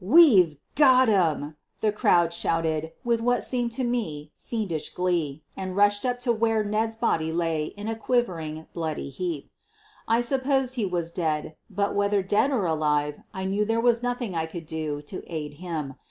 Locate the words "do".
14.65-15.03